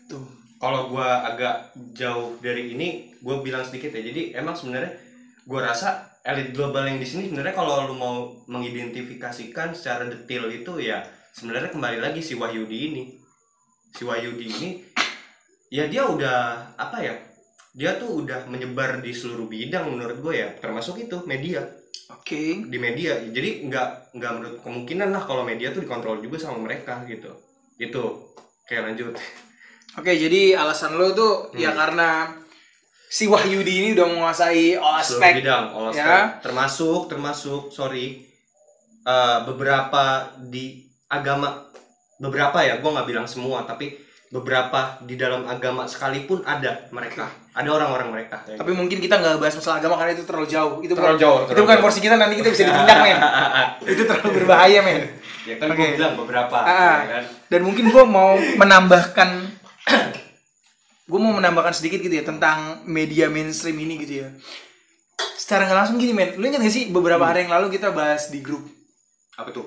[0.09, 0.25] Tuh.
[0.57, 4.95] kalau gua agak jauh dari ini gue bilang sedikit ya jadi emang sebenarnya
[5.43, 10.79] gua rasa elit global yang di sini sebenarnya kalau lu mau mengidentifikasikan secara detail itu
[10.79, 11.03] ya
[11.35, 13.03] sebenarnya kembali lagi si Wahyudi ini
[13.91, 14.69] si Wahyudi ini
[15.67, 17.15] ya dia udah apa ya
[17.73, 21.65] dia tuh udah menyebar di seluruh bidang menurut gue ya termasuk itu media
[22.13, 22.61] Oke.
[22.63, 27.01] di media jadi nggak nggak menurut kemungkinan lah kalau media tuh dikontrol juga sama mereka
[27.09, 27.33] gitu
[27.77, 28.03] itu
[28.63, 29.13] kayak lanjut
[29.93, 31.77] Oke, jadi alasan lo tuh ya Hmm.
[31.77, 32.09] karena
[33.05, 36.01] si Wahyudi ini udah menguasai all seluruh aspek bidang all aspek.
[36.01, 36.17] ya.
[36.41, 38.25] termasuk termasuk sorry
[39.03, 41.69] eh, beberapa di agama
[42.17, 43.93] beberapa ya gue nggak bilang semua tapi
[44.33, 49.53] beberapa di dalam agama sekalipun ada mereka ada orang-orang mereka Tapi mungkin kita nggak bahas
[49.53, 50.73] masalah agama karena itu terlalu jauh.
[50.81, 51.85] Itu Terlalu bukan, jauh, Itu terlalu bukan jauh.
[51.85, 53.17] porsi kita nanti kita bisa ditindak men.
[53.93, 55.01] itu terlalu berbahaya men.
[55.45, 55.77] ya kan Oke.
[55.77, 56.97] gue bilang beberapa Ah.
[56.97, 59.29] ya kan Dan mungkin gue mau menambahkan,
[61.13, 64.33] gue mau menambahkan sedikit gitu ya tentang media mainstream ini gitu ya.
[65.37, 68.33] Secara nggak langsung gini men, lu ingat gak sih beberapa hari yang lalu kita bahas
[68.33, 68.65] di grup
[69.33, 69.65] apa tuh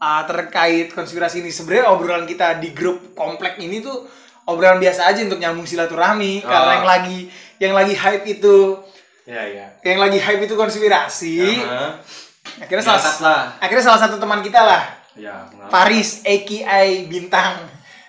[0.00, 1.50] ah, terkait konspirasi ini.
[1.50, 4.04] Sebenarnya obrolan kita di grup komplek ini tuh
[4.46, 6.44] obrolan biasa aja untuk nyambung silaturahmi.
[6.44, 6.74] Karena Oh.
[6.76, 7.18] yang lagi
[7.56, 8.76] yang lagi hype itu
[9.26, 11.64] ya ya yang lagi hype itu konspirasi.
[11.66, 11.98] Aha.
[12.62, 14.86] Akhirnya salah, lah akhirnya salah satu teman kita lah,
[15.18, 15.68] ya pengalaman.
[15.72, 17.58] Faris AKI Bintang.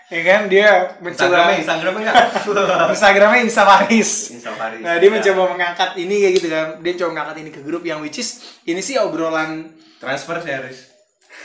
[0.08, 2.12] Ya kan dia mencoba Instagramnya Instagramnya
[2.95, 4.32] Instagramnya Insta Faris.
[4.39, 6.67] Instagram Nah, dia mencoba mengangkat ini kayak gitu kan.
[6.80, 9.67] Dia coba mengangkat ini ke grup yang which is ini sih obrolan
[10.00, 10.87] transfer series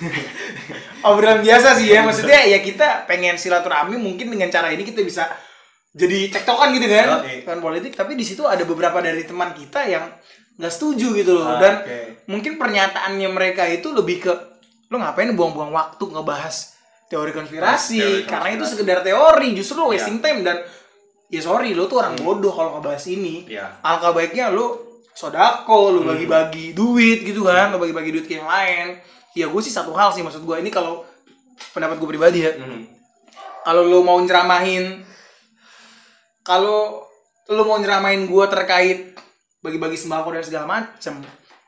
[1.05, 2.03] obrolan biasa sih ya.
[2.03, 5.29] Maksudnya ya kita pengen silaturahmi mungkin dengan cara ini kita bisa
[5.93, 7.07] jadi cekcokan gitu kan.
[7.21, 7.35] Oke.
[7.45, 10.09] Kan politik tapi di situ ada beberapa dari teman kita yang
[10.53, 12.29] nggak setuju gitu loh Ah, dan oke.
[12.29, 14.33] mungkin pernyataannya mereka itu lebih ke
[14.87, 16.77] lo ngapain buang-buang waktu ngebahas
[17.09, 18.73] teori konspirasi Teori karena itu konspirasi.
[18.75, 19.93] sekedar teori justru lo Iya.
[19.97, 20.61] wasting time dan
[21.27, 26.01] ya sorry lo tuh orang bodoh kalau ngebahas ini ya alangkah baiknya lo sodako lo
[26.05, 26.13] Hmm.
[26.13, 29.01] bagi-bagi duit gitu kan lo bagi-bagi duit ke yang lain
[29.33, 31.05] ya gue sih satu hal sih maksud gue ini kalau
[31.73, 32.53] pendapat gue pribadi ya.
[32.57, 32.83] Mhm.
[33.63, 35.07] kalau lo mau nyeramahin
[36.43, 37.07] kalau
[37.47, 39.15] lo mau nyeramahin gue terkait
[39.63, 41.23] bagi-bagi sembako dan segala macem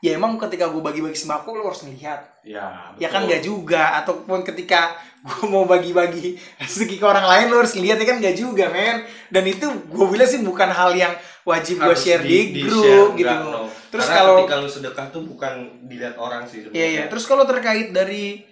[0.05, 2.45] ya emang ketika gue bagi-bagi sembako lo harus ngelihat.
[2.45, 3.97] Ya ya kan nggak juga.
[4.03, 4.93] Ataupun ketika
[5.25, 9.01] gue mau bagi-bagi rezeki ke orang lain lo harus ngelihat ya kan nggak juga men.
[9.33, 13.33] Dan itu gue bilang sih bukan hal yang wajib gue share di, di-share, grup gitu
[13.33, 13.64] enggak, no.
[13.87, 16.77] Terus Karena kalau ketika lu sedekah tuh bukan dilihat orang sih sebenarnya.
[16.77, 17.03] Iya iya.
[17.07, 18.43] Terus kalau terkait dari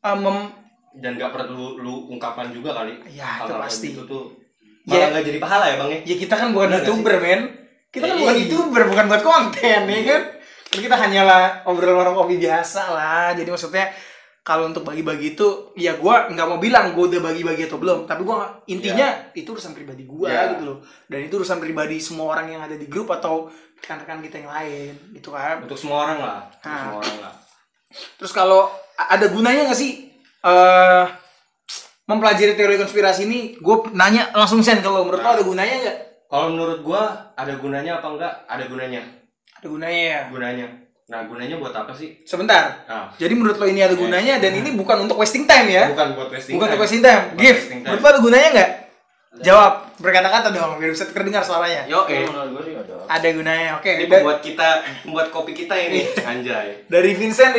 [0.00, 0.52] um, mem-
[0.94, 3.86] dan nggak perlu lu ungkapkan juga kali Ya, itu pasti.
[3.90, 4.24] gitu tuh
[4.84, 5.00] Ya.
[5.00, 7.40] malah nggak jadi pahala ya bang ya ya kita kan bukan Bener youtuber men.
[7.88, 8.20] Kita kan Iya.
[8.20, 10.22] bukan youtuber, bukan buat konten ya kan.
[10.66, 13.32] Kan kita hanyalah obrolan orang kopi biasa lah.
[13.32, 13.86] Jadi maksudnya
[14.44, 18.22] kalau untuk bagi-bagi itu ya gua nggak mau bilang gue udah bagi-bagi atau belum tapi
[18.22, 20.52] gua nggak- intinya itu urusan pribadi gua Ya.
[20.52, 24.36] gitu loh dan itu urusan pribadi semua orang yang ada di grup atau rekan-rekan kita
[24.38, 26.78] yang lain gitu kan untuk semua orang lah untuk Ah.
[26.78, 27.34] semua orang lah
[27.94, 31.04] Terus kalau ada gunanya nggak sih eh
[32.04, 33.40] mempelajari teori konspirasi ini?
[33.56, 35.98] Gue nanya langsung sen kalau menurut lo ada gunanya nggak?
[36.26, 37.02] kalau menurut gua
[37.32, 39.00] ada gunanya apa enggak ada gunanya
[39.54, 40.20] Ada gunanya ya.
[40.28, 40.66] gunanya
[41.14, 42.82] nah gunanya buat apa sih Sebentar.
[42.84, 45.86] nah Jadi menurut lo ini ada gunanya dan ini bukan untuk wasting time ya?
[45.86, 46.74] bukan buat wasting Bukan time.
[46.74, 47.22] untuk wasting time.
[47.24, 47.60] Bukan Gift.
[47.60, 47.86] wasting time.
[47.86, 48.70] Menurut lo ada gunanya nggak?
[49.36, 49.72] Jawab.
[49.94, 51.86] berkata-kata dong biar bisa terdengar suaranya.
[51.86, 52.22] Yo, eh.
[52.24, 53.78] menurut gue sih ada Ada gunanya.
[53.78, 53.90] Oke.
[53.92, 54.68] Ini da- membuat kita,
[55.06, 56.82] membuat kopi kita ini anjay.
[56.86, 57.54] dari Vincent,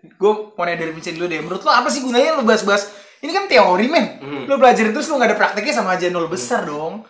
[0.00, 1.38] gue mau nanya dari Vincent dulu deh.
[1.40, 2.94] Menurut lo apa sih gunanya lo bahas-bahas?
[3.20, 4.06] Ini kan teori men.
[4.18, 4.44] Hmm.
[4.46, 7.02] Lo belajarin terus lo nggak ada prakteknya sama aja nol besar dong.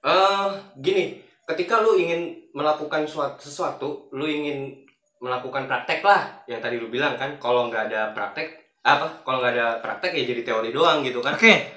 [0.00, 1.04] eh gini,
[1.44, 4.85] ketika lu ingin melakukan suatu, sesuatu, lu ingin
[5.22, 9.24] melakukan praktek lah, yang tadi lu bilang kan, kalau nggak ada praktek, apa?
[9.24, 11.34] Kalau nggak ada praktek ya jadi teori doang gitu kan.
[11.34, 11.74] Oke.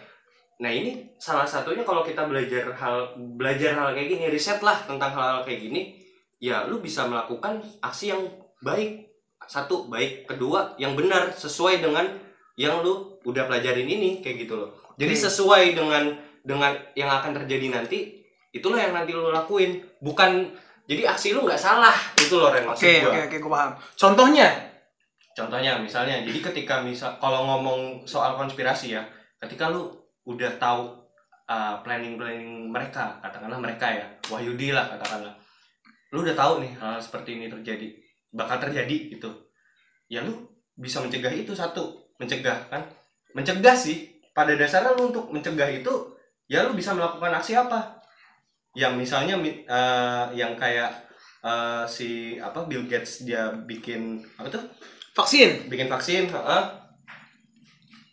[0.60, 5.16] Nah ini salah satunya kalau kita belajar hal belajar hal kayak gini, riset lah tentang
[5.16, 5.96] hal-hal kayak gini,
[6.38, 8.28] ya lu bisa melakukan aksi yang
[8.60, 9.08] baik.
[9.50, 12.06] Satu baik, kedua yang benar sesuai dengan
[12.60, 14.70] yang lu udah pelajarin ini kayak gitu loh.
[15.00, 16.12] Jadi sesuai dengan
[16.44, 18.20] dengan yang akan terjadi nanti,
[18.52, 19.80] itulah yang nanti lu lakuin.
[20.04, 20.54] Bukan
[20.90, 23.12] jadi aksi lu nggak salah itu loh Ren maksud Oke, gua.
[23.14, 23.72] oke, oke, gue paham.
[23.94, 24.50] Contohnya,
[25.40, 29.08] Contohnya misalnya, jadi ketika misal kalau ngomong soal konspirasi ya,
[29.40, 29.88] ketika lu
[30.28, 30.92] udah tahu
[31.48, 35.32] uh, planning-planning mereka, katakanlah mereka ya, Wahyudi lah katakanlah,
[36.12, 37.88] lu udah tahu nih hal seperti ini terjadi,
[38.36, 39.32] bakal terjadi gitu,
[40.12, 40.44] ya lu
[40.76, 42.84] bisa mencegah itu satu, mencegah kan,
[43.32, 46.20] mencegah sih, pada dasarnya lu untuk mencegah itu,
[46.52, 47.99] ya lu bisa melakukan aksi apa,
[48.74, 50.94] yang misalnya mi- uh, yang kayak
[51.42, 54.64] uh, si apa Bill Gates dia bikin apa tuh
[55.14, 55.68] vaksin.
[55.68, 56.64] bikin vaksin heeh.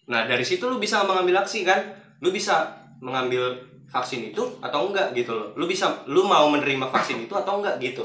[0.06, 1.82] nah dari situ lu bisa mengambil aksi kan
[2.22, 7.20] lu bisa mengambil vaksin itu atau enggak gitu loh lu bisa lu mau menerima vaksin
[7.20, 8.02] itu atau enggak gitu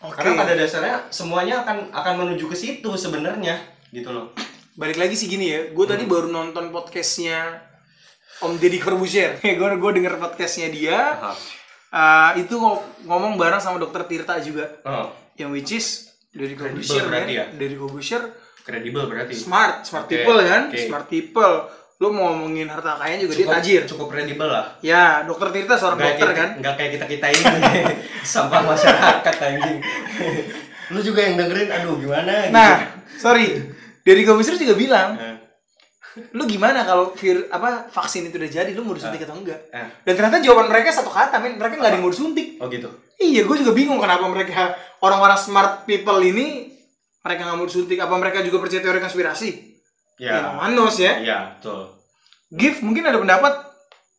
[0.00, 0.16] Oke.
[0.16, 4.32] karena pada dasarnya semuanya akan akan menuju ke situ sebenarnya gitu loh
[4.70, 6.12] Balik lagi sih gini ya, gue tadi Hmm.
[6.14, 7.58] baru nonton podcastnya
[8.40, 9.36] Om Deddy Corbuzier.
[9.58, 10.98] gue gue denger podcastnya dia.
[11.14, 11.32] Aha.
[11.90, 14.70] Uh, itu ngo- ngomong bareng sama dokter Tirta juga.
[14.82, 15.86] oh Yang which is
[16.30, 17.26] Deddy Corbuzier kan.
[17.26, 17.44] ya?
[17.50, 18.22] Deddy Corbuzier
[18.60, 20.78] kredibel berarti smart, smart Oke, people kan, oke.
[20.78, 21.54] smart people.
[21.96, 23.82] Lo mau ngomongin harta kayaan juga dia cukup tajir.
[23.84, 26.50] cukup kredibel lah Ya, dokter Tirta seorang Nggak dokter kayak, kan.
[26.56, 27.44] nggak kayak kita kita ini
[28.26, 29.78] sampah masyarakat anjing
[30.88, 32.52] lu juga yang dengerin aduh gimana gitu.
[32.52, 32.72] Nah,
[33.14, 33.46] sorry.
[34.00, 35.29] Deddy Corbuzier juga bilang, Eh,
[36.30, 39.60] lu gimana kalau vir apa vaksin itu udah jadi, lu mau disuntik atau enggak?
[39.68, 39.88] eh.
[40.02, 41.54] Dan ternyata jawaban mereka satu kata, men.
[41.54, 42.56] Mereka nggak ada yang mau disuntik.
[42.56, 46.72] oh gitu Iya, gue juga bingung kenapa mereka orang-orang smart people ini
[47.20, 47.96] mereka nggak mau disuntik.
[47.96, 49.50] Apa mereka juga percaya teori konspirasi?
[50.16, 51.20] Ya, ya manos ya.
[51.20, 51.96] Iya, betul.
[52.50, 53.54] Gift mungkin ada pendapat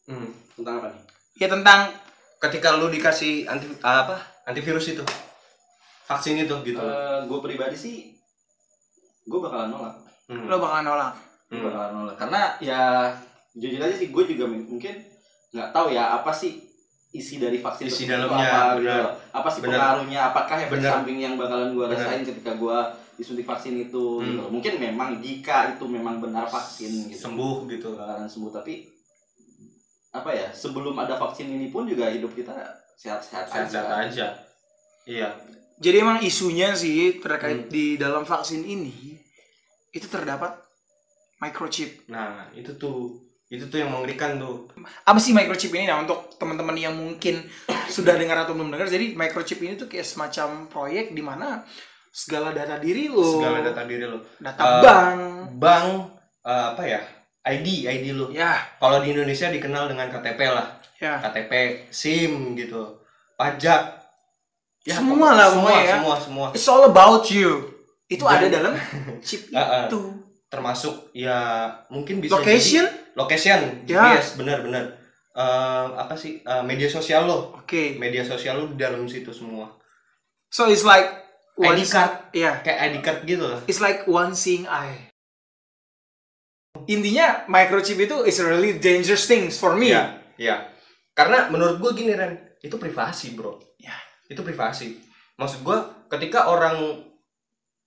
[0.04, 0.34] Hmm.
[0.54, 1.02] tentang apa nih
[1.36, 1.80] ya tentang
[2.38, 4.18] Ketika lu dikasih anti apa?
[4.44, 5.06] Antivirus itu.
[6.04, 6.82] Vaksin itu gitu.
[7.22, 7.98] gue pribadi sih
[9.22, 10.48] gue bakalan nolak Hmm.
[10.48, 11.14] lo bakal nolak.
[11.52, 11.62] Hmm.
[11.62, 12.82] bakalan nolak karena ya
[13.52, 14.96] jujur aja sih gue juga mungkin
[15.52, 16.64] nggak tahu ya apa sih
[17.12, 19.76] isi dari vaksin Isi dalamnya, apa, gitu apa sih Benar.
[19.76, 20.92] pengaruhnya apakah efek Benar.
[20.98, 22.78] samping yang bakalan gue rasain ketika gue
[23.14, 24.28] disuntik vaksin itu Hmm.
[24.32, 27.94] gitu mungkin memang jika itu memang benar vaksin gitu Sembuh gitu.
[27.94, 28.88] bakalan sembuh tapi
[30.12, 32.52] apa ya sebelum ada vaksin ini pun juga hidup kita
[32.96, 34.28] sehat-sehat Sehat-sehat aja aja.
[35.04, 35.30] Iya.
[35.78, 37.68] Jadi emang isunya sih terkait Hmm.
[37.68, 39.20] di dalam vaksin ini
[39.90, 40.56] itu terdapat
[41.42, 42.06] microchip.
[42.08, 44.70] Nah, itu tuh itu tuh yang mengerikan tuh.
[45.04, 45.84] Apa sih microchip ini?
[45.84, 47.44] Nah, untuk teman-teman yang mungkin
[47.92, 51.66] sudah dengar atau belum dengar, jadi microchip ini tuh kayak semacam proyek di mana
[52.08, 54.20] segala data diri lo, Segala data diri lu.
[54.38, 55.20] data Eh, bank,
[55.58, 55.88] Bank
[56.42, 57.02] eh, apa ya?
[57.42, 58.30] ID, ID lu.
[58.30, 60.78] ya, Kalau di Indonesia dikenal dengan KTP lah.
[60.96, 61.52] ya, KTP,
[61.90, 63.02] SIM gitu.
[63.34, 63.98] Pajak.
[64.82, 65.94] Semua pokoknya lah, semua, ya.
[65.94, 66.48] semua, semua.
[66.54, 67.66] it's all about you.
[68.06, 68.74] Itu Dan- ada dalam
[69.26, 69.84] chip Ah, ah.
[69.88, 70.00] itu.
[70.52, 71.40] Termasuk ya
[71.88, 72.84] mungkin bisa Location?
[72.84, 74.20] jadi- location Ya.
[74.20, 75.00] GPS benar-benar
[75.32, 77.96] Eh, apa sih eh, media sosial lo Oke.
[77.96, 79.64] media sosial lo di dalam situ semua
[80.52, 81.08] So it's like
[81.56, 85.08] one ID card Ya, kayak ID card gitu lah it's like one seeing eye.
[86.84, 89.94] Intinya microchip itu is really dangerous things for me.
[89.94, 90.04] Iya,
[90.36, 90.56] iya.
[91.14, 93.56] Karena menurut gue gini Ren, itu privasi bro.
[93.78, 93.94] Ya.
[94.28, 94.98] Itu privasi.
[95.36, 95.78] Maksud gue
[96.10, 97.08] ketika orang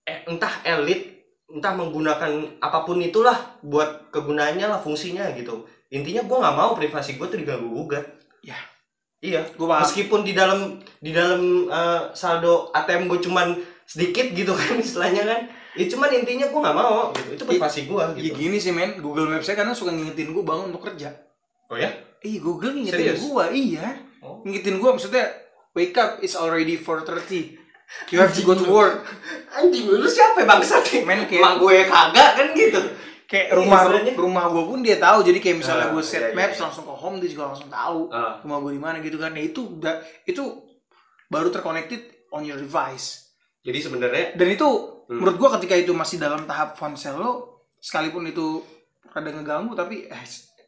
[0.01, 1.14] eh, entah elit,
[1.51, 5.65] entah menggunakan apa pun itulah buat kegunaannya lah fungsinya gitu.
[5.93, 8.05] Intinya gue nggak mau privasi gue tuh diganggu gugat.
[8.41, 8.57] Ya.
[9.25, 9.41] Iya.
[9.57, 9.83] Gua paham.
[9.89, 15.43] Meskipun di dalam di dalam eh, saldo ATM gue cuman sedikit gitu kan istilahnya kan.
[15.75, 17.31] Ya cuman intinya gue nggak mau gitu.
[17.35, 18.37] Itu privasi gue Ya gitu.
[18.39, 21.11] gini sih men, Google Maps saya kadang suka ngingetin gue bangun untuk kerja.
[21.67, 21.91] Oh ya?
[22.25, 24.01] Iya, Google ngingetin gue, iya.
[24.25, 24.41] Oh.
[24.47, 25.29] Ngingetin gue maksudnya,
[25.77, 27.64] wake up, it's already 4.30.
[28.11, 29.07] You have to go to work.
[29.53, 32.81] Anjing lu siapa ya bangsat Men, kayak- Emang gue kagak kan gitu
[33.25, 33.81] Kayak Iya, rumah
[34.15, 35.23] rumah gue pun dia tahu.
[35.23, 36.63] Jadi kayak misalnya Ah, gue set iya, iya, maps iya.
[36.63, 38.37] langsung ke home, dia juga langsung tahu Ah.
[38.41, 39.31] rumah gue di mana gitu kan.
[39.31, 40.43] Nah itu udah itu
[41.27, 43.33] baru terconnected on your device.
[43.61, 44.69] Jadi sebenarnya Dan itu
[45.05, 45.19] Hmm.
[45.19, 47.33] menurut gue ketika itu masih dalam tahap ponsel lo,
[47.77, 48.61] sekalipun itu
[49.07, 50.25] rada ngeganggu tapi eh,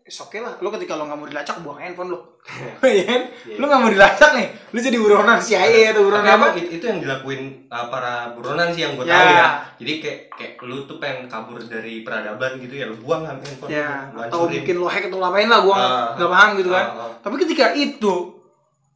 [0.06, 2.18] Is oke lah, lu ketika lu nggak mau dilacak buang handphone lu,
[2.86, 3.22] Iya kan?
[3.52, 6.54] Lu nggak mau dilacak nih, lu jadi buronan CIA atau buronan apa?
[6.54, 9.10] itu yang dilakuin uh, para buronan sih yang gue Ya.
[9.12, 9.48] tahu ya.
[9.76, 14.06] Jadi kayak kayak lu tuh pengen kabur dari peradaban gitu ya, lu buang handphone Ya,
[14.08, 16.08] lu, lu atau mungkin lo hack atau ngapain lah, gua nggak Ah.
[16.14, 16.86] nggak paham gitu kan.
[16.86, 17.10] Ah, ah.
[17.18, 18.14] Tapi ketika itu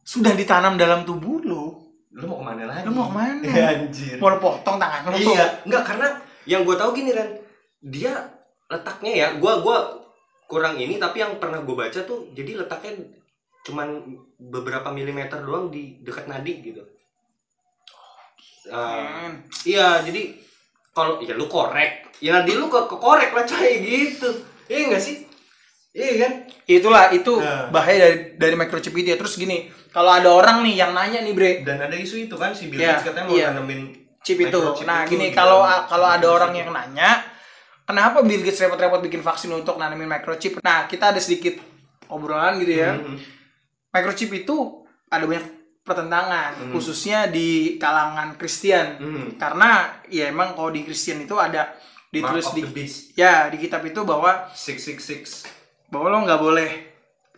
[0.01, 1.75] sudah ditanam dalam tubuh lu,
[2.09, 2.87] lu mau ke mana lagi?
[2.87, 3.47] lu mau ke mana?
[3.75, 4.15] Anjir.
[4.15, 5.27] Mau lu potong tangan lu?
[5.27, 6.07] Iya, enggak karena
[6.43, 7.35] yang gue tahu gini Ren,
[7.81, 8.15] dia
[8.65, 9.77] letaknya ya, gua gua
[10.51, 12.99] kurang ini tapi yang pernah gue baca tuh jadi letaknya
[13.63, 14.03] cuman
[14.35, 16.83] beberapa milimeter doang di dekat nadi gitu.
[18.67, 19.47] Men.
[19.65, 20.37] iya, jadi
[20.91, 24.29] kalau ya lu korek, ya nadi lu ke, ke korek lah coy gitu.
[24.67, 25.15] Iya enggak sih?
[25.91, 26.33] Iya kan?
[26.67, 27.67] Itulah itu Nah.
[27.73, 29.17] bahaya dari dari microchip itu ya.
[29.19, 32.55] Terus gini, kalau ada orang nih yang nanya nih bre, Dan ada isu itu kan
[32.55, 33.47] si Bill Iya, Gates katanya mau iya.
[33.51, 33.81] nanemin
[34.23, 34.59] chip itu.
[34.85, 37.25] Nah itu gini, kalau kalau ada orang yang nanya,
[37.83, 40.59] kenapa Bill Gates repot-repot bikin vaksin untuk nanemin microchip?
[40.61, 41.57] Nah kita ada sedikit
[42.07, 42.95] obrolan gitu ya.
[42.95, 43.17] Mhm.
[43.91, 45.43] Microchip itu ada banyak
[45.81, 46.71] pertentangan, Hmm.
[46.71, 49.01] khususnya di kalangan Kristen.
[49.01, 49.25] Mhm.
[49.35, 51.73] Karena ya emang kalau di Kristen itu ada
[52.11, 52.63] ditulis di
[53.15, 55.23] ya di kitab itu bahwa Six six six.
[55.87, 56.69] bahwa lo nggak boleh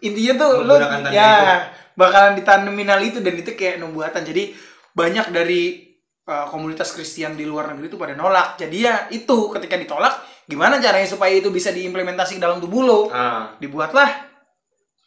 [0.01, 0.77] intinya tuh lo
[1.09, 1.97] ya itu.
[1.97, 4.53] bakalan ditanemin hal itu dan itu kayak nubuatan jadi
[4.93, 5.93] banyak dari
[6.25, 10.13] uh, komunitas Kristen di luar negeri itu pada nolak jadi ya itu ketika ditolak
[10.45, 14.27] gimana caranya supaya itu bisa diimplementasi ke dalam tubuh lo Ah, dibuatlah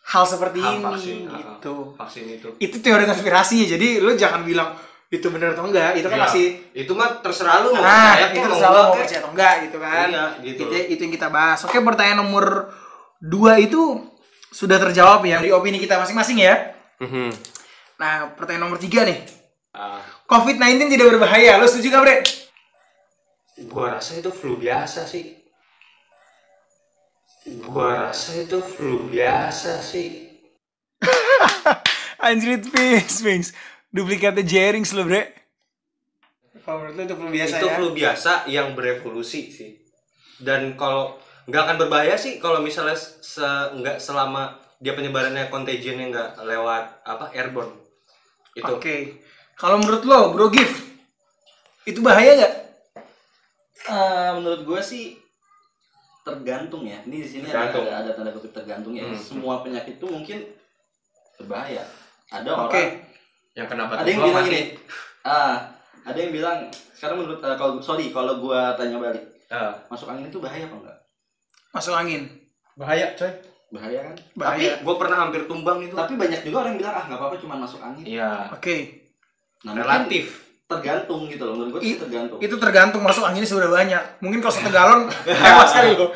[0.07, 2.49] hal seperti hal ini vaksin, ah, gitu vaksin itu.
[2.57, 4.72] itu teori konspirasi jadi lo jangan bilang
[5.07, 8.27] itu benar atau enggak itu kan Ya, masih itu mah terserah lu mau Nah, percaya
[8.29, 10.07] itu terserah lo enggak mau percaya atau enggak gitu kan.
[10.09, 10.62] Iya, gitu.
[10.62, 11.59] Itu, itu yang kita bahas.
[11.62, 12.75] Oke, pertanyaan nomor
[13.18, 14.03] dua itu
[14.49, 16.75] sudah terjawab ya dari opini kita masing-masing ya.
[16.99, 17.31] Mhm.
[17.96, 19.22] Nah, pertanyaan nomor tiga nih.
[19.70, 21.55] Ah, COVID-19 tidak berbahaya.
[21.57, 22.16] Lo setuju gak, Bre?
[23.64, 25.33] Gua rasa itu flu biasa sih.
[27.64, 30.29] Gua rasa itu flu biasa sih.
[32.27, 33.45] Anjir, Sphinx, Sphinx.
[33.88, 35.33] Duplikatnya Jerings lo, Bre.
[36.66, 37.75] Kalau menurut lo itu flu biasa itu ya?
[37.79, 39.71] flu biasa yang berevolusi sih.
[40.42, 41.16] Dan kalau
[41.47, 47.31] nggak akan berbahaya sih kalau misalnya se nggak selama dia penyebarannya contagionnya nggak lewat apa
[47.33, 47.73] airborne.
[48.59, 48.73] Itu.
[48.77, 49.23] Oke.
[49.57, 50.85] Kalau menurut lo, Bro Gif,
[51.88, 52.55] itu bahaya gak?
[53.87, 55.05] Eh, menurut gue sih
[56.22, 56.99] tergantung ya.
[57.07, 57.85] Ini di sini ada, Tergantung.
[57.87, 59.07] ada, ada tanda kutip tergantung ya.
[59.07, 59.14] Hmm.
[59.14, 60.42] Semua penyakit itu mungkin
[61.38, 61.87] berbahaya.
[62.27, 62.75] Ada Oke.
[62.75, 62.90] orang,
[63.55, 64.62] Yang kenapa ada yang bilang gini.
[65.22, 65.55] Ah,
[66.03, 66.59] ada yang bilang
[66.92, 70.75] sekarang menurut eh, kalau sorry kalau gua tanya balik, Ah, masuk angin itu bahaya apa
[70.75, 70.99] enggak?
[71.70, 72.22] Masuk angin.
[72.75, 73.31] bahaya coy.
[73.72, 74.16] Bahaya kan?
[74.37, 74.72] Bahaya.
[74.85, 75.94] Gue pernah hampir tumbang itu.
[75.94, 78.05] Tapi banyak juga orang yang bilang ah nggak apa-apa cuma masuk angin.
[78.05, 78.51] Iya.
[78.53, 78.77] Oke.
[79.64, 80.27] Nah, mungkin Relatif.
[80.66, 82.38] Tergantung gitu loh menurut gue I- sih tergantung.
[82.42, 84.02] Itu tergantung masuk anginnya sudah banyak.
[84.18, 86.11] Mungkin kalau satu galon, hebat sekali lo.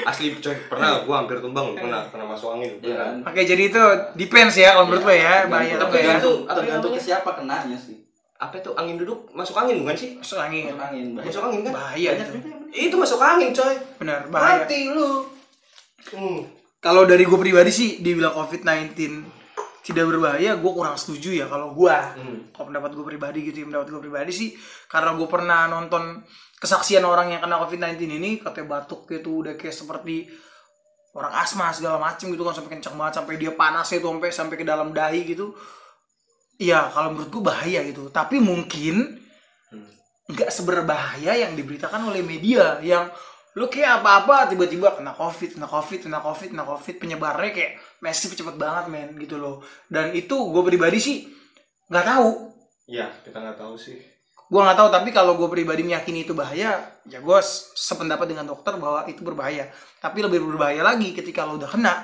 [0.00, 2.82] Asli coy, pernah gue hampir tumbang, pernah pernah masuk angin.
[2.82, 3.14] Iya kan?
[3.30, 3.82] Oke, jadi itu
[4.16, 6.14] depends ya kalau menurut lo ya, Tergantung- bahaya atau Tapi ya.
[6.18, 7.96] itu- tergantung ke siapa kenanya sih.
[8.36, 9.28] Apa itu angin duduk?
[9.30, 10.10] Masuk angin bukan sih?
[10.16, 10.64] Masuk angin.
[10.66, 11.28] Masuk angin bahaya.
[11.28, 11.72] Masuk angin kan?
[11.76, 12.24] Bahaya itu.
[12.72, 13.74] Itu masuk angin coy.
[14.00, 14.64] Benar, bahaya.
[14.64, 15.10] Mati lu.
[16.10, 16.40] Hmm.
[16.80, 18.96] Kalau dari gue pribadi sih dibilang COVID-19
[19.80, 21.96] tidak berbahaya, gue kurang setuju ya kalau gue.
[21.96, 22.52] Hmm.
[22.52, 24.50] Kalau pendapat gue pribadi gitu, ya, pendapat gue pribadi sih
[24.86, 26.20] karena gue pernah nonton
[26.60, 30.28] kesaksian orang yang kena COVID-19 ini katanya batuk gitu udah kayak seperti
[31.16, 34.56] orang asma segala macem gitu kan sampai kencang banget sampai dia panas itu sampai sampai
[34.60, 35.56] ke dalam dahi gitu.
[36.60, 38.12] Iya, kalau menurut gue bahaya gitu.
[38.12, 39.16] Tapi mungkin
[39.70, 39.86] Hmm.
[40.26, 43.06] nggak seberbahaya yang diberitakan oleh media yang
[43.58, 48.38] lu kayak apa-apa tiba-tiba kena covid, kena covid, kena covid, kena covid penyebarnya kayak masif
[48.38, 49.64] cepet banget men gitu loh.
[49.90, 51.16] Dan itu gue pribadi sih
[51.90, 52.30] nggak tahu.
[52.86, 53.98] Iya, kita nggak tahu sih.
[54.50, 57.38] Gue nggak tahu tapi kalau gue pribadi meyakini itu bahaya, ya gue
[57.74, 59.70] sependapat dengan dokter bahwa itu berbahaya.
[59.98, 61.94] Tapi lebih berbahaya lagi ketika lo udah kena,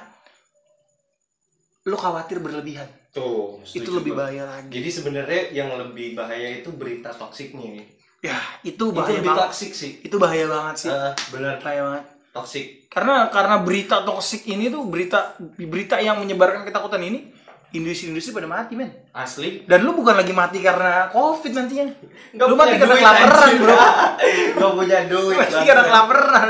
[1.87, 2.87] lo khawatir berlebihan.
[3.15, 4.71] Tuh, itu lebih bahaya lagi.
[4.71, 7.83] Jadi sebenarnya yang lebih bahaya itu berita toksiknya.
[8.27, 9.43] Ya itu Itu bahaya lebih banget.
[9.45, 9.93] toksik sih.
[10.01, 10.91] Itu bahaya banget sih.
[10.91, 12.05] Eh, benar bahaya banget.
[12.33, 12.67] toksik.
[12.87, 17.33] karena karena berita toksik ini tuh berita berita yang menyebarkan ketakutan ini
[17.71, 19.65] industri-industri pada mati men Asli.
[19.65, 21.93] dan lu bukan lagi mati karena covid nantinya
[22.33, 23.77] Nggak lu mati karena kelaparan bro
[24.59, 25.37] Gak punya duit.
[25.39, 26.49] mati karena kelaparan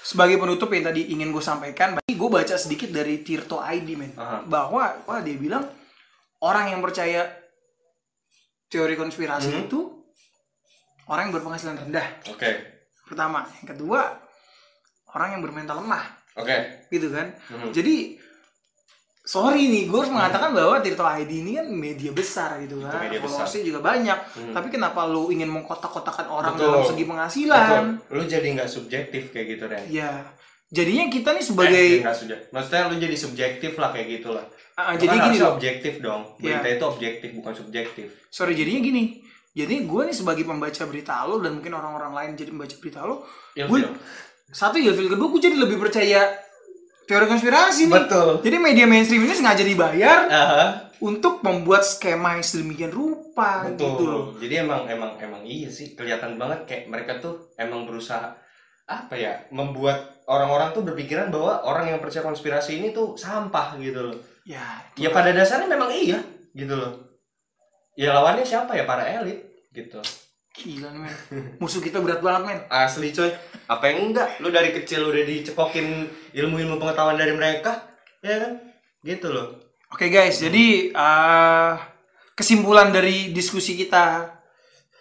[0.00, 4.14] sebagai penutup yang tadi ingin gue sampaikan gue baca sedikit dari Tirto ID men
[4.46, 5.66] bahwa wah dia bilang
[6.40, 7.26] orang yang percaya
[8.66, 9.62] teori konspirasi Mhm.
[9.64, 9.97] itu
[11.08, 12.50] orang yang berpenghasilan rendah Oke.
[13.02, 14.00] pertama yang kedua
[15.10, 16.86] orang yang bermental lemah Oke.
[16.88, 17.72] gitu kan Mhm.
[17.72, 17.96] jadi
[19.22, 23.12] sorry nih gue harus mengatakan bahwa Tirto ID ini kan media besar gitu Itu kan
[23.18, 24.52] followersnya juga banyak Hmm.
[24.52, 26.64] tapi kenapa lu ingin mengkotak-kotakan orang Betul.
[26.66, 28.14] dalam segi penghasilan Betul.
[28.14, 29.84] Lu jadi nggak subjektif kayak gitu Ren.
[29.86, 30.10] ya
[30.68, 32.38] jadinya kita nih Eh, sebagai nggak sudah.
[32.50, 34.44] Maksudnya lu jadi subjektif lah kayak gitu lah.
[34.74, 36.22] Ah, Lu jadi kan gini loh objektif dong.
[36.38, 36.60] Iya.
[36.60, 38.06] Berita itu objektif bukan subjektif.
[38.28, 39.04] sorry jadinya gini
[39.56, 43.24] jadi gue nih sebagai pembaca berita lo dan mungkin orang-orang lain jadi membaca berita lo
[43.54, 43.78] gue
[44.48, 46.28] satu ilfil kedua gue jadi lebih percaya
[47.08, 48.30] teori konspirasi nih Betul.
[48.44, 50.64] jadi media mainstream ini sengaja dibayar Aha.
[51.00, 54.44] untuk membuat skema yang sedemikian rupa gitu loh Betul.
[54.44, 58.36] Jadi emang emang emang iya sih kelihatan banget kayak mereka tuh emang berusaha
[58.88, 64.00] apa ya membuat orang-orang tuh berpikiran bahwa orang yang percaya konspirasi ini tuh sampah gitu
[64.12, 64.16] loh.
[64.48, 66.20] ya Ya pada dasarnya memang iya
[66.52, 67.07] gitu loh.
[67.98, 69.42] Ya lawannya siapa ya para elit
[69.74, 69.98] gitu.
[70.58, 71.14] gila men
[71.62, 73.30] musuh kita berat banget men Asli coy.
[73.66, 74.38] Apa yang enggak?
[74.38, 77.78] Lu dari kecil udah dicekokin ilmu-ilmu pengetahuan dari mereka,
[78.22, 78.52] ya kan?
[79.02, 79.58] Gitu loh.
[79.90, 81.72] Oke guys, jadi eh,
[82.34, 84.38] kesimpulan dari diskusi kita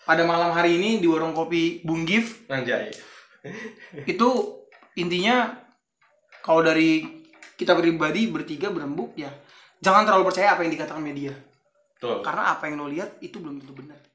[0.07, 2.89] pada malam hari ini di warung kopi Bung Gif Anjay.
[4.12, 4.29] itu
[4.97, 5.53] intinya
[6.41, 7.03] kalau dari
[7.60, 9.29] kita pribadi bertiga berembuk ya
[9.83, 11.36] jangan terlalu percaya apa yang dikatakan media
[11.97, 12.21] Tuh.
[12.21, 14.07] karena apa yang lo lihat itu belum tentu benar.